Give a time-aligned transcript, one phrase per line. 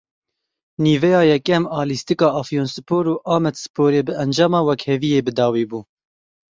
[0.83, 5.79] Nîveya yekem a lîstika Afyonspor û Amedsporê bi encama wekheviyê bidawî bû.